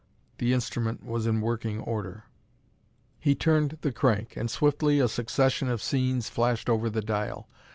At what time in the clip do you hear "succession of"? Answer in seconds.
5.07-5.79